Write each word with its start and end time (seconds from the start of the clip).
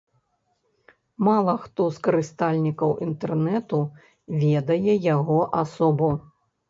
Мала 1.27 1.53
хто 1.65 1.83
з 1.97 2.01
карыстальнікаў 2.07 2.95
інтэрнэту 3.09 3.79
ведае 4.45 4.93
яго 5.15 5.39
асобу. 5.63 6.09